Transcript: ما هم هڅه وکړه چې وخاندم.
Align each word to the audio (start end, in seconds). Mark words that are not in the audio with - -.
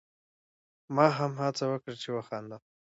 ما 0.95 1.07
هم 1.17 1.31
هڅه 1.41 1.65
وکړه 1.69 1.95
چې 2.01 2.09
وخاندم. 2.17 2.61